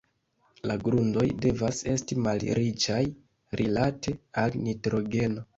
[0.69, 2.99] La grundoj devas esti malriĉaj
[3.63, 5.49] rilate al nitrogeno.